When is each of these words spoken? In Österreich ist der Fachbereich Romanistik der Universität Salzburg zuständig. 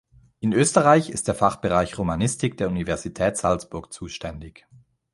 In 0.39 0.51
Österreich 0.51 1.11
ist 1.11 1.27
der 1.27 1.35
Fachbereich 1.35 1.99
Romanistik 1.99 2.57
der 2.57 2.69
Universität 2.69 3.37
Salzburg 3.37 3.93
zuständig. 3.93 4.65